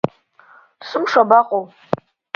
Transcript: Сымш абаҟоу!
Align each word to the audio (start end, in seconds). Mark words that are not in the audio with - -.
Сымш 0.87 1.13
абаҟоу! 1.21 1.65